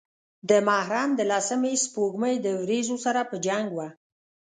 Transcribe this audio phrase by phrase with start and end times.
[0.49, 3.87] د محرم د لسمې سپوږمۍ د وريځو سره پۀ جنګ وه